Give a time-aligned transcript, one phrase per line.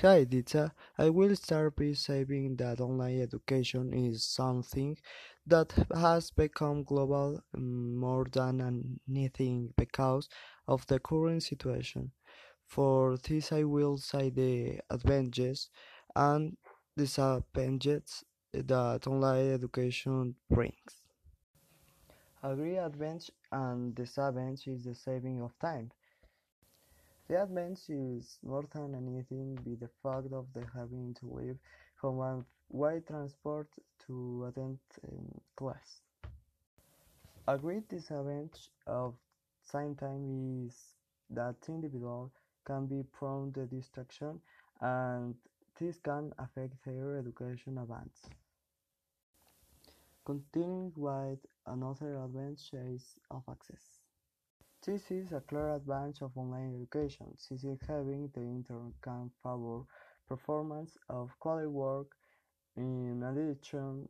[0.00, 4.96] Hi Dita, I will start by saying that online education is something
[5.44, 10.28] that has become global mm, more than anything because
[10.68, 12.12] of the current situation.
[12.64, 15.68] For this, I will say the advantages
[16.14, 16.56] and
[16.96, 18.22] disadvantages
[18.52, 21.02] that online education brings.
[22.44, 25.90] A great advantage and disadvantage is the saving of time.
[27.28, 31.58] The advantage is more than anything be the fact of the having to leave
[32.00, 33.68] home and wait transport
[34.06, 36.00] to attend um, class.
[37.46, 39.14] A great disadvantage of
[39.62, 40.74] same time is
[41.28, 42.32] that individual
[42.64, 44.40] can be prone to distraction
[44.80, 45.34] and
[45.78, 48.30] this can affect their education advance.
[50.24, 54.07] Continuing with another advantage is of access.
[54.86, 59.82] This is a clear advantage of online education, since having the internet can favor
[60.28, 62.06] performance of quality work
[62.76, 64.08] in addition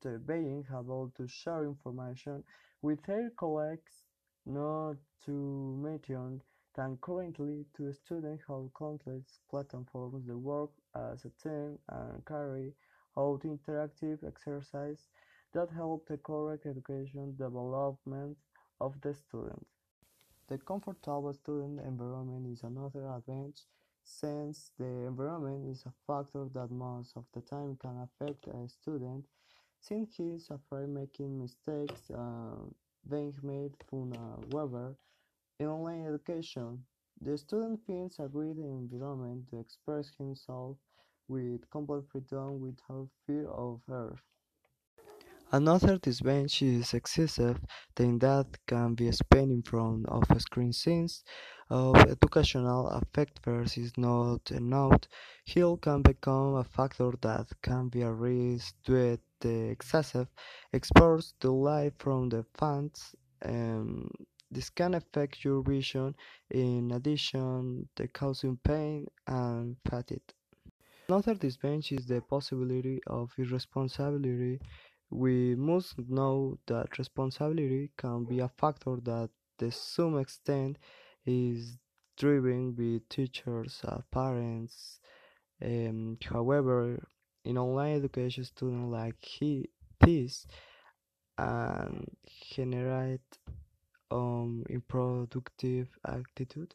[0.00, 2.42] to being able to share information
[2.80, 4.04] with their colleagues,
[4.46, 5.32] not to
[5.82, 6.40] mention
[6.74, 10.26] that currently two students have countless platforms.
[10.26, 12.72] That work as a team and carry
[13.18, 15.08] out interactive exercises
[15.52, 18.36] that help the correct education development
[18.80, 19.66] of the student.
[20.48, 23.66] The comfortable student environment is another advantage
[24.02, 29.26] since the environment is a factor that most of the time can affect a student
[29.80, 32.56] since he is afraid making mistakes uh,
[33.08, 34.12] being made fun
[34.50, 34.96] however
[35.60, 36.84] in online education
[37.20, 40.76] the student feels a great environment to express himself
[41.26, 44.16] with complete freedom without fear of error.
[45.50, 47.58] Another disadvantage is excessive
[47.96, 51.24] time that can be spent in front of a screen since
[51.70, 55.00] of educational effectiveness is not enough.
[55.46, 60.28] Hill can become a factor that can be a risk to the excessive
[60.74, 63.14] exposure to light from the fans.
[63.42, 64.10] Um,
[64.50, 66.14] this can affect your vision
[66.50, 70.34] in addition to causing pain and fatigue.
[71.08, 74.60] Another disadvantage is the possibility of irresponsibility.
[75.10, 80.78] We must know that responsibility can be a factor that to some extent
[81.24, 81.78] is
[82.16, 85.00] driven by teachers and parents.
[85.62, 87.08] Um, however,
[87.44, 89.70] in online education, students like he,
[90.00, 90.46] this
[91.38, 92.10] and
[92.54, 93.38] generate
[94.10, 96.74] um, unproductive attitude.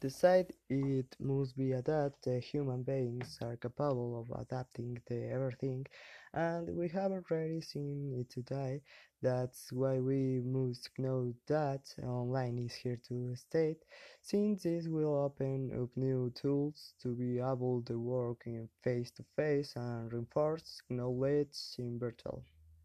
[0.00, 2.42] The side it must be adapted.
[2.42, 5.86] Human beings are capable of adapting to everything,
[6.32, 8.82] and we have already seen it today.
[9.20, 13.76] That's why we must know that online is here to stay,
[14.22, 19.24] since this will open up new tools to be able to work in face to
[19.36, 22.42] face and reinforce knowledge in virtual.